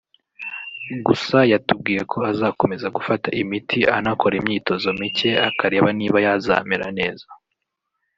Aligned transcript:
Gusa 1.07 1.37
yatubwiye 1.51 2.01
ko 2.11 2.17
azakomeza 2.31 2.87
gufata 2.95 3.27
imiti 3.41 3.79
anakora 3.97 4.33
imyitozo 4.41 4.87
mike 4.99 5.31
akareba 5.49 5.89
niba 5.99 6.17
yazamera 6.25 6.87
neza 6.99 7.27